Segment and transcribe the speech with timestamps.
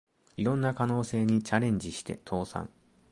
[0.35, 2.71] いろんな可能性にチャレンジして倒産